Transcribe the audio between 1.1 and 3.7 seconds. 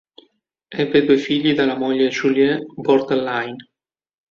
figli dalla moglie Julie Bourdelain.